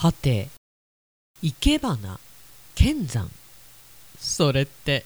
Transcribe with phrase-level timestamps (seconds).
[0.00, 0.48] はて
[1.42, 2.20] 生け花
[2.76, 3.28] 剣山。
[4.16, 5.04] それって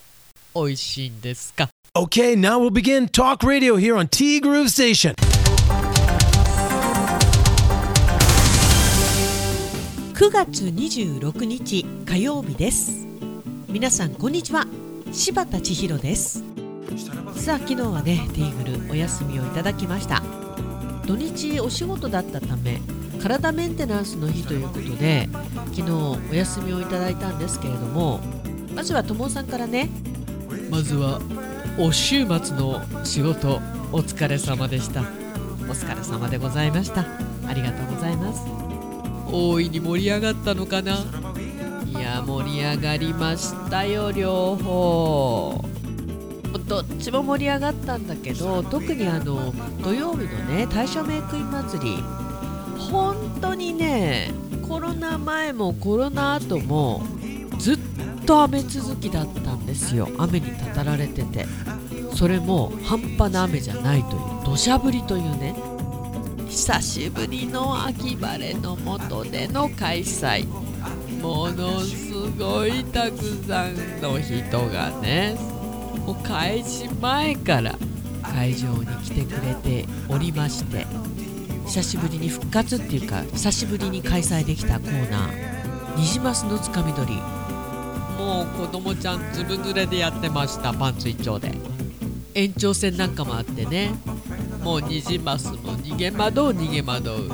[0.54, 5.14] 美味しいんですか？Okay, now we'll begin talk radio here on T Groove Station.
[10.12, 13.06] 9月26日火曜日です。
[13.68, 14.66] 皆さんこんにちは。
[15.10, 16.44] 柴田千尋です。
[17.36, 20.22] さあ昨日はねティーグルお休みをいただきました。
[21.06, 22.82] 土日お仕事だったため
[23.22, 25.28] 体メンテナンスの日ということで
[25.74, 25.92] 昨日
[26.30, 28.20] お休みをいただいたんですけれども
[28.74, 29.90] まずは友さんからね。
[30.70, 31.20] まずは
[31.78, 33.60] お週末の仕事
[33.92, 35.02] お疲れ様でした。
[35.02, 35.04] お
[35.74, 37.06] 疲れ様でございました。
[37.46, 38.42] ありがとうございます。
[39.30, 40.98] 大いに盛り上がったのかな？
[41.86, 45.64] いや盛り上がりましたよ両方。
[46.66, 49.52] どっちも盛り上がったんだけど特にあの
[49.82, 52.02] 土曜日のね大正メイクイン祭り
[52.90, 54.30] 本当にね
[54.66, 57.02] コロナ前もコロナ後も
[57.58, 57.78] ずっ
[58.26, 60.08] と雨続きだったんですよ。
[60.18, 61.46] 雨にたたられてて。
[62.14, 65.54] それも半端な雨じゃないという土砂降りというね。
[66.48, 70.46] 久しぶりの秋晴れの下での開催。
[71.20, 75.36] ものすごいたくさんの人がね
[76.04, 77.78] もう開始前から
[78.22, 80.84] 会場に来てくれておりまして。
[81.66, 87.16] 久しぶりに復活っていうか久しぶりに開催できたコーナー「ニジマスのつかみ取り」
[88.18, 91.52] もう子供ちゃんずぶ濡れでやってましたパンツ一丁で。
[92.34, 93.92] 延長戦なんかもあってね。
[94.62, 97.28] もうニジマスも逃げ惑う逃げ惑う。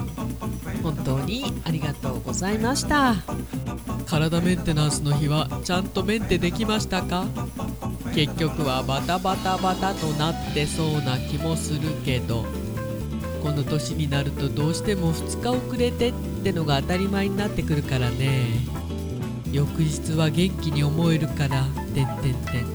[0.83, 3.15] 本当にありがとうございました。
[4.07, 7.27] 体メンテナンスの日はちゃんとメンテできましたか？
[8.15, 12.45] 結局はバタバタバタとなってそうな気もするけど
[13.43, 18.67] この年になるとどうしても2日遅れてってのが当たり前になってくるからね。
[19.53, 21.65] 翌日は元気に思えるから。
[21.95, 22.67] てんてんてん。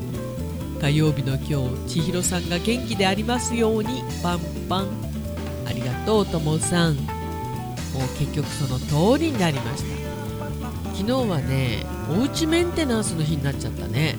[0.82, 4.04] 火曜日の今日千尋さんが元気でありますように。
[4.24, 4.88] パンパン。
[5.66, 6.96] ありがとうともさん。
[6.96, 7.06] もう
[8.18, 10.04] 結局その通りになりました。
[10.96, 14.16] 昨日はねおうちメンテナンスの日になっちゃったね。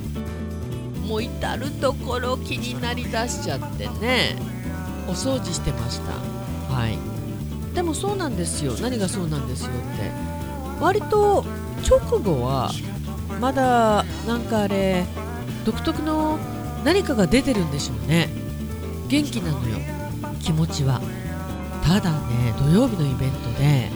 [1.07, 4.37] もう至る所気になりだしちゃってね。
[5.07, 6.13] お掃除してました。
[6.75, 6.99] はい。
[7.75, 8.75] でもそうなんですよ。
[8.81, 10.11] 何がそうなんですよって。
[10.81, 11.45] 割と
[11.89, 12.71] 直後は
[13.41, 15.05] まだなんかあれ
[15.65, 16.39] 独特の
[16.85, 18.29] 何かが出てるんでしょうね。
[19.09, 19.79] 元気なのよ。
[20.41, 21.01] 気持ちは。
[21.83, 23.91] ただね土曜日のイベントで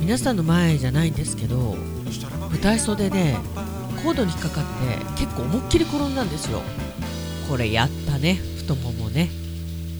[0.00, 1.76] 皆さんの前じゃないんですけど
[2.50, 3.36] 舞台袖で
[4.02, 4.64] コードに引っかかっ
[5.16, 6.62] て結構思いっきり転んだんですよ。
[7.48, 9.28] これやったね太ももね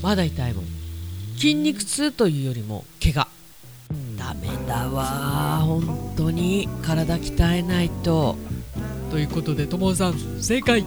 [0.06, 0.64] まだ痛いもん。
[1.36, 3.26] 筋肉痛というよりも怪我。
[4.16, 5.64] ダメだわ。
[5.66, 6.68] 本当に。
[6.84, 8.36] 体鍛えないと。
[9.10, 10.84] ということでともさん正解。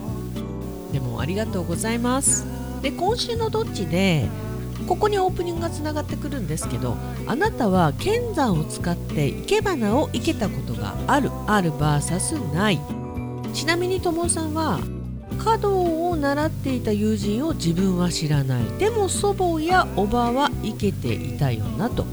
[0.93, 2.45] でもありがとうございます。
[2.81, 4.29] で今週のどっちで
[4.87, 6.95] ここにオープニングがつながってくるんですけど
[7.27, 11.29] あなたは剣山を使って生け花を生けたことがある。
[11.45, 12.79] ある VS ない。
[13.53, 14.79] ちなみにともさんは
[15.37, 18.63] 華道を習っていた友人を自分は知らない。
[18.77, 22.05] でも祖母やおばは生けていたよなと。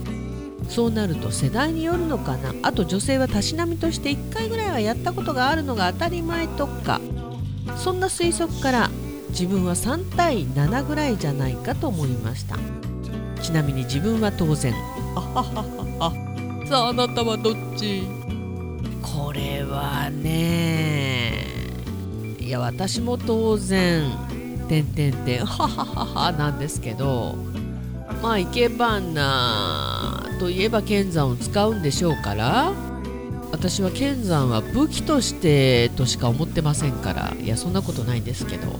[0.68, 2.52] そうなると世代によるのかな。
[2.62, 7.00] あと女性はたしなみとして1回ぐらいはやったことがあるのが当たり前とか。
[7.76, 8.90] そんな推測から
[9.30, 12.56] 自分は3対7ぐらいじゃないかと思いました。
[13.42, 14.74] ちなみに自分は当然。
[15.14, 15.62] あははは
[16.10, 16.66] は。
[16.68, 18.02] さああなたはどっち？
[19.02, 21.05] これはね
[22.46, 24.04] いや私も当然
[24.70, 27.34] 「てんてんてんはははは」なんですけど
[28.22, 32.70] まあ生け花といえば剣山を使うんでしょうから
[33.50, 38.78] 私は剣山は武器としてとしか思ってませんからいやそんなことないんですけど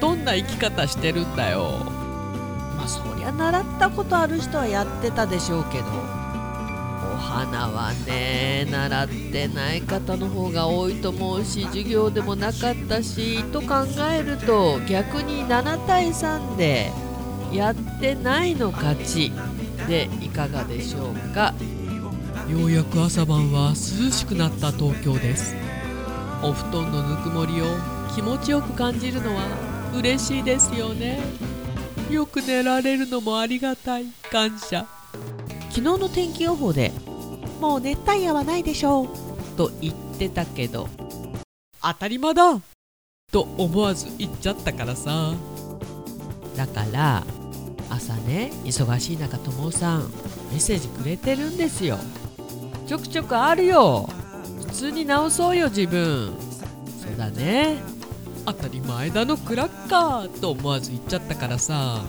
[0.00, 1.96] どんな生き方してるんだよ。
[2.76, 5.84] まあそりゃ習ったことある人はやってたでしょうけど
[7.16, 16.92] お花はね習ってない方の方が多いと思うし授業でもなかったしと考えると逆に7対3で
[17.50, 19.32] やってないの勝ち。
[19.88, 21.54] でいかがでしょうか？
[22.50, 25.54] ようやく朝晩は涼しくなった東京です。
[26.42, 27.64] お布団のぬくもりを
[28.14, 29.42] 気持ちよく感じるのは
[29.94, 31.20] 嬉しいですよね。
[32.10, 34.06] よく寝られるのもありがたい。
[34.30, 34.86] 感謝。
[35.76, 36.90] 昨日の天気予報で
[37.60, 39.08] もう熱帯夜はないでしょう
[39.58, 40.88] と言ってたけど
[41.82, 42.58] 当たり前だ
[43.30, 45.34] と思わず言っちゃったからさ。
[46.56, 47.22] だから
[47.90, 50.08] 朝ね忙しい中ともさん
[50.50, 51.98] メッセージくれてるんですよ。
[52.86, 54.08] ちょくちょくあるよ。
[54.60, 56.32] 普通に直そうよ自分。
[57.02, 57.76] そうだね。
[58.46, 62.00] 当たり前だのクラッカーと思わず言っちゃったからさ。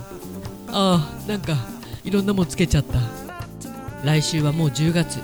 [0.69, 1.57] あーなんか
[2.05, 3.26] いろんなもんつけちゃった。
[4.03, 5.19] 来週はもう10月。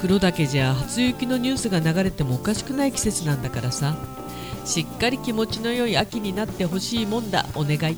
[0.00, 3.96] 黒岳じゃ初雪のニュースが流れてもおかしくない季節なんだからさ。
[4.64, 7.46] しっかり気持ちの良い秋になってほしいもんだ。
[7.54, 7.96] お願い。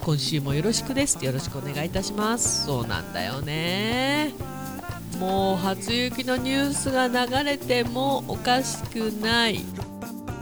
[0.00, 1.24] 今週もよろしくです。
[1.24, 2.66] よろしくお願いいたします。
[2.66, 4.32] そうなんだよね。
[5.18, 9.60] もう初雪のニュースが流れてもおかしくない。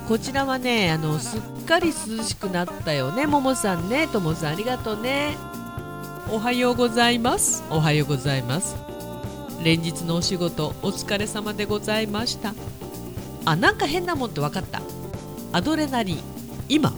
[0.09, 3.27] こちらはねあのすっかり涼しくなったよね。
[3.27, 4.09] ももさんね。
[4.09, 5.37] ともさんありがとうね。
[6.31, 7.63] おはようございます。
[7.71, 8.90] おはようございます。
[9.63, 12.55] 連日のお仕事お疲れ様でございました。
[13.45, 14.81] あなんか変なもんって分かった。
[15.53, 16.21] アドレナリン
[16.69, 16.93] 今。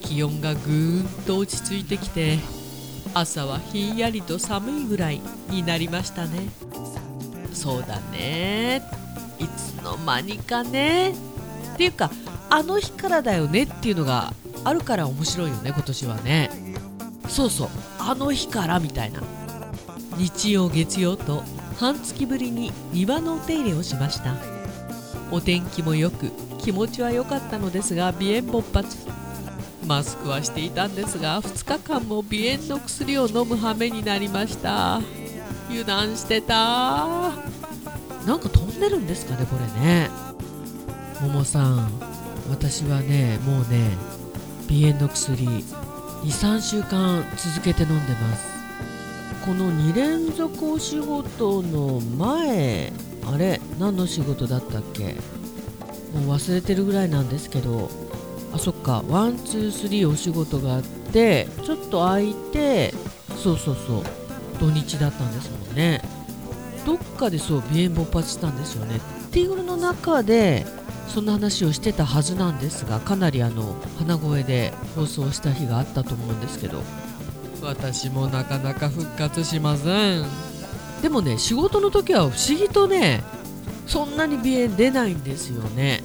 [0.00, 2.38] 気温がぐーんと落ち着いてきて
[3.12, 5.20] 朝はひんやりと寒いぐらい
[5.50, 6.48] になりましたね。
[7.52, 8.82] そうだね。
[9.38, 11.10] いつの間にかね。
[11.74, 12.10] っていうか
[12.48, 14.32] あの日からだよねっていうのが
[14.64, 16.50] あるから面白いよね今年はね。
[17.28, 17.68] そうそう。
[17.98, 19.20] あの日からみたいな。
[20.18, 21.44] 日曜月曜と
[21.78, 24.34] 半月ぶりに庭のお手入れをしました。
[25.30, 28.96] お天気もよく気持ちは良かったのですが鼻炎勃発。
[29.86, 35.00] マスクはしていたんですが2日間も鼻炎の薬を飲む羽目になりました。
[35.68, 36.56] 油断してた。
[38.26, 40.10] なんか飛んでるんですかねこれね。
[41.20, 41.90] ももさん
[42.50, 43.90] 私はねもうね
[44.68, 48.57] 鼻炎の薬23週間続けて飲んでます。
[49.48, 52.92] この2連続お仕事の前
[53.32, 55.14] あれ何の仕事だったっけ？
[56.12, 57.88] もう忘れてるぐらいなんですけど
[58.52, 62.92] あそっかワンツースリーお仕事があってちょっと空いて
[63.42, 64.02] そうそうそう
[64.60, 66.02] 土日だったんですもんね。
[66.84, 69.00] どっかでそう鼻炎勃発したんですよね。
[69.30, 70.66] ティーグルの中で
[71.08, 76.82] そんな話をしてたはずなんですがかなりあの鼻声で放送した日があったと思うんですけど。
[77.62, 80.24] 私もなかなか復活しません。
[81.02, 83.22] でもね仕事の時は不思議とね
[83.86, 86.02] そんなに鼻炎出ないんですよね。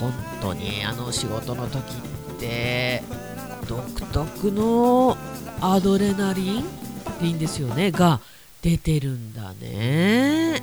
[0.00, 3.02] 本当にあの仕事の時って
[3.68, 3.82] 独
[4.12, 5.16] 特の
[5.60, 6.64] アドレナリン
[7.20, 8.20] でいいんですよねが
[8.60, 10.62] 出てるんだね。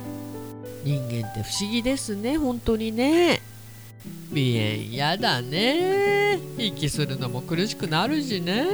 [0.84, 3.40] 人間って不思議ですね本当にね。
[4.30, 6.38] 鼻炎やだね。
[6.58, 8.66] 息するのも苦しくなるしね。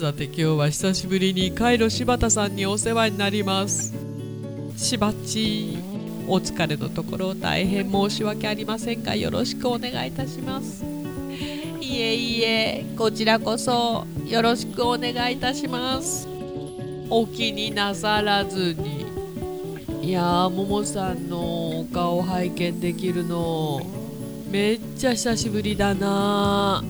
[0.00, 3.92] さて今日は久しぶりにカイロ柴田さんにお世話になります。
[4.74, 5.76] しばち
[6.26, 10.82] お疲れのところ大変申し訳ありませんがよろしくお願いいたします。
[11.82, 16.26] いえいえこちらこそよろしくお願いいたします。
[17.10, 19.04] お気になさらずに。
[20.00, 23.82] いやーももさんのお顔拝見できるの
[24.50, 26.82] めっちゃ久しぶりだな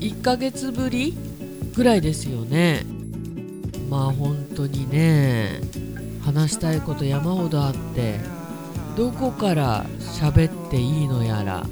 [0.00, 1.16] 1ヶ月ぶり
[1.74, 2.84] ぐらいですよね。
[3.90, 5.60] まあ本当にね
[6.24, 8.18] 話したいこと山ほどあって
[8.96, 11.66] どこから喋っていいのやら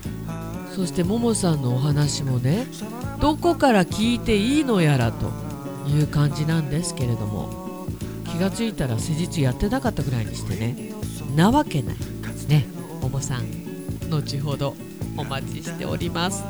[0.74, 2.66] そしてももさんのお話もね
[3.20, 5.30] どこから聞いていいのやらと
[5.88, 7.86] いう感じなんですけれども
[8.26, 10.92] 気がついたら施術やってなかったぐらいにしてね
[11.34, 11.96] なわけない
[12.48, 12.66] ね
[13.00, 13.46] ももさん
[14.10, 14.74] 後ほど
[15.16, 16.44] お待ちしております。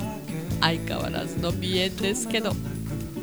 [0.61, 2.53] 相変わらずの鼻炎ですけど。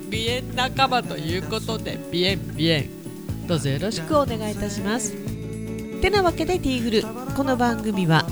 [0.09, 5.13] 鼻炎仲間ということで鼻炎鼻炎どうぞよろしくお願いいたします。
[6.01, 7.03] てなわけでティーグル
[7.35, 8.25] この番組は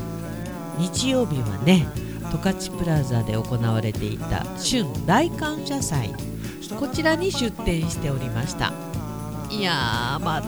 [0.78, 1.88] 日曜日はね
[2.32, 6.14] 十勝プラザで行われていた春大感謝祭。
[6.80, 8.74] こちらに出店しておりました。
[9.50, 10.44] いやー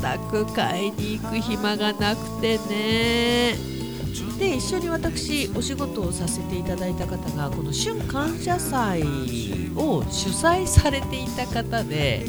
[0.00, 3.81] 全く買いに行く暇がなくてね。
[4.38, 9.02] で一緒に私お仕事をさせていただいた方がこの春感謝祭
[9.74, 12.24] を主催されていた方で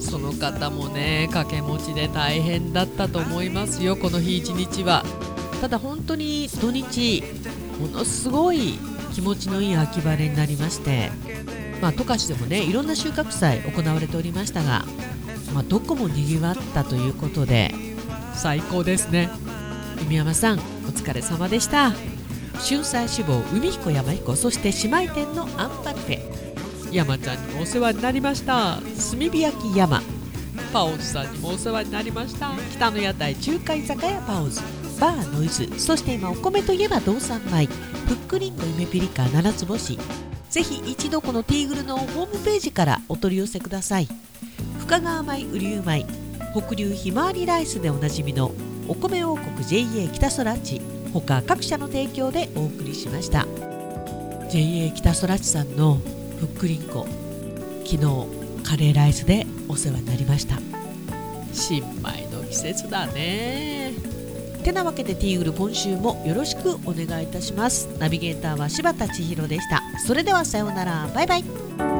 [0.00, 5.04] その方もね掛け持ちで大変だったと思いますよこの日一日は。
[5.60, 7.24] ただ本当に土日
[7.80, 8.78] ものすごい
[9.12, 11.10] 気持ちのいい秋晴れになりまして
[11.82, 14.84] まあ十勝でもねいろんな収穫祭行われておりましたが、
[15.52, 17.74] まあ、どこもにぎわったということで
[18.34, 19.30] 最高ですね。
[20.00, 20.62] 海山さんお
[21.08, 21.92] 疲れ様でした。
[22.68, 26.20] 春菜志望海彦山彦そして姉妹店のアンパルフェ。
[26.92, 28.76] 山ちゃんにもお世話になりました。
[28.76, 30.02] 炭火焼き山。
[30.70, 32.50] パオズさんにもお世話になりました。
[32.72, 34.60] 北の屋台中華居酒屋パオズ。
[35.00, 35.66] バーノイズ。
[35.78, 37.66] そして今お米といえば道産米。
[38.06, 39.98] ふっくりんごゆめピリカ七つ星。
[40.50, 44.08] ぜひ一度このティーグルのホームページからお取り寄せください。
[44.80, 46.06] 深川米雨竜米
[46.54, 48.52] 北流ひまわりライスでおなじみの
[48.88, 50.97] お米王国 JA 北空地。
[51.12, 53.46] 他各社の提供でお送りしました。
[54.50, 56.00] JA 北空地さんの
[56.38, 57.06] ふっくりんこ。
[57.84, 58.26] 昨日
[58.62, 60.58] カレーライスでお世話になりました。
[61.52, 63.92] 新米の季節だね。
[64.62, 67.88] てなわけでティーグル今週もよろしくお願いいたします。
[67.98, 69.82] ナビゲーターは柴田千尋でした。
[70.06, 71.08] それではさようなら。
[71.14, 71.97] バイバイ